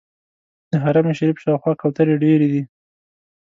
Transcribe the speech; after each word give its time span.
د 0.69 0.71
حرم 0.83 1.05
شریف 1.17 1.37
شاوخوا 1.43 1.73
کوترې 1.81 2.15
ډېرې 2.23 2.47
دي. 2.53 2.63